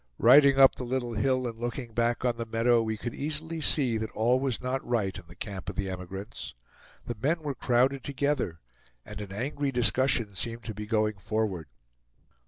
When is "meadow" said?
2.47-2.81